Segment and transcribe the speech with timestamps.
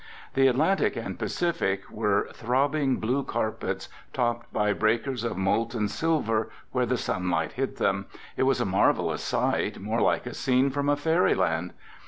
[0.33, 6.87] The Atlantic and Pacific were throbbing blue carpets, topped by breakers of molten silver where
[6.87, 8.07] the sunlight hit them.
[8.35, 11.73] It was a marvelous sight, more like a scene from a fairy land.